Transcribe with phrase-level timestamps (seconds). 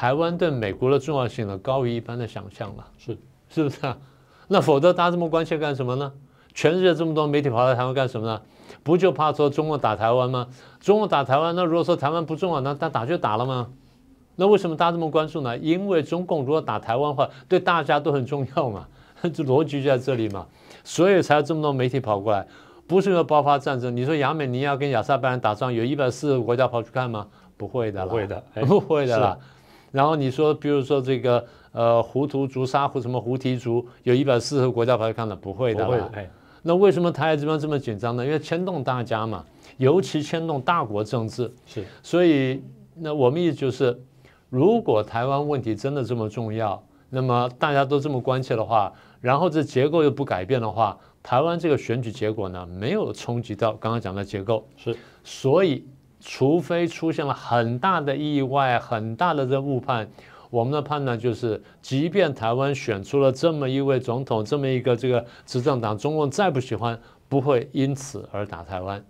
[0.00, 3.18] 台湾对美国的重要性呢高于一般的想象了，是
[3.50, 3.98] 是不是啊？
[4.48, 6.10] 那否则大家这么关切干什么呢？
[6.54, 8.40] 全世界这么多媒体跑到台湾干什么呢？
[8.82, 10.46] 不就怕说中国打台湾吗？
[10.80, 13.68] 中国打台湾，那如果说台湾不重要，那他打就打了吗？
[14.36, 15.58] 那为什么大家这么关注呢？
[15.58, 18.88] 因为中共如果打台湾的话，对大家都很重要嘛，
[19.20, 20.46] 这逻辑就在这里嘛，
[20.82, 22.46] 所以才有这么多媒体跑过来，
[22.86, 23.94] 不是因为爆发战争。
[23.94, 27.26] 你说亚美尼亚跟亚塞拜然打仗，有一百四十个国家跑去看吗？
[27.58, 29.36] 不会的，不会的， 不会的啦。
[29.90, 36.10] 然后你说，比如说这个呃胡图族、沙胡什么胡提族，有一百四十个国家跑去看了，不会的，不会的。
[36.14, 36.30] 哎，
[36.62, 38.24] 那为什么台海这边这么紧张呢？
[38.24, 39.44] 因为牵动大家嘛，
[39.78, 41.52] 尤其牵动大国政治。
[41.66, 42.62] 是，所以
[42.94, 44.00] 那我们意思就是，
[44.48, 54.66] 如果台湾问题真的这么重要，那么大家都这么关切的话，然后这结构又不改变的话，台湾这个选举结果呢，没有冲击到刚刚讲的结构。
[54.76, 55.84] 是，所以。
[56.20, 60.08] 除非出现了很大的意外、很大的这误判，
[60.50, 69.02] 我们的判断就是，即便台湾选出了这么一位总统，这么一个这个执政党，中共再不喜欢，不会因此而打台湾。